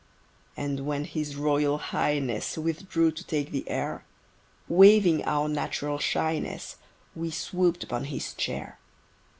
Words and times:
And 0.57 0.79
when 0.87 1.03
His 1.05 1.35
Royal 1.35 1.77
Highness 1.77 2.57
Withdrew 2.57 3.11
to 3.11 3.23
take 3.23 3.51
the 3.51 3.69
air, 3.69 4.03
Waiving 4.67 5.23
our 5.25 5.47
natural 5.47 5.99
shyness, 5.99 6.77
We 7.15 7.29
swoop'd 7.29 7.83
upon 7.83 8.05
his 8.05 8.33
chair. 8.33 8.79